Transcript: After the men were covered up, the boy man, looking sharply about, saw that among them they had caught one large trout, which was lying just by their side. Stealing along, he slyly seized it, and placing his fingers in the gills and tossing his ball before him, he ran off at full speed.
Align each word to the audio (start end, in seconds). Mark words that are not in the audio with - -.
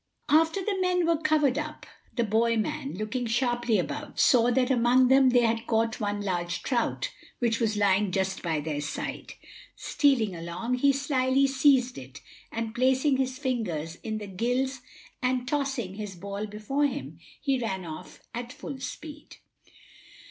After 0.29 0.65
the 0.65 0.79
men 0.81 1.05
were 1.05 1.21
covered 1.21 1.59
up, 1.59 1.85
the 2.15 2.23
boy 2.23 2.57
man, 2.57 2.95
looking 2.95 3.27
sharply 3.27 3.77
about, 3.77 4.19
saw 4.19 4.49
that 4.49 4.71
among 4.71 5.09
them 5.09 5.29
they 5.29 5.41
had 5.41 5.67
caught 5.67 5.99
one 5.99 6.21
large 6.21 6.63
trout, 6.63 7.11
which 7.37 7.59
was 7.59 7.77
lying 7.77 8.11
just 8.11 8.41
by 8.41 8.61
their 8.61 8.81
side. 8.81 9.33
Stealing 9.75 10.35
along, 10.35 10.73
he 10.79 10.91
slyly 10.91 11.45
seized 11.45 11.99
it, 11.99 12.19
and 12.51 12.73
placing 12.73 13.17
his 13.17 13.37
fingers 13.37 13.97
in 13.97 14.17
the 14.17 14.25
gills 14.25 14.79
and 15.21 15.47
tossing 15.47 15.93
his 15.93 16.15
ball 16.15 16.47
before 16.47 16.87
him, 16.87 17.19
he 17.39 17.59
ran 17.61 17.85
off 17.85 18.23
at 18.33 18.51
full 18.51 18.79
speed. 18.79 19.35